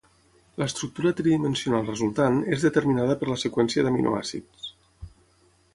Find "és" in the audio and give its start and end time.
2.57-2.67